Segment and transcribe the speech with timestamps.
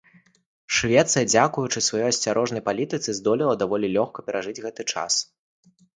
[0.77, 5.13] Швецыя дзякуючы сваёй асцярожнай палітыцы здолела даволі лёгка перажыць гэты час.